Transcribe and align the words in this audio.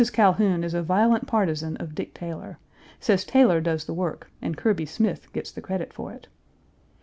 Calhoun 0.13 0.63
is 0.63 0.73
a 0.73 0.81
violent 0.81 1.27
partizan 1.27 1.77
of 1.77 1.93
Dick 1.93 2.15
Taylor; 2.15 2.57
says 2.99 3.23
Taylor 3.23 3.61
does 3.61 3.85
the 3.85 3.93
work 3.93 4.31
and 4.41 4.57
Kirby 4.57 4.87
Smith 4.87 5.31
gets 5.31 5.51
the 5.51 5.61
credit 5.61 5.93
for 5.93 6.11
it. 6.11 6.27